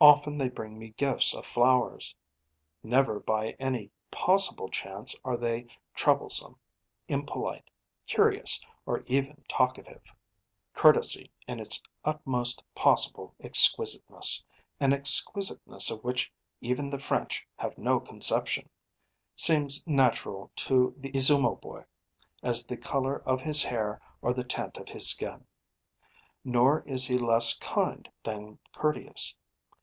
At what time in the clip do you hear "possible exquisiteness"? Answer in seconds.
12.76-14.44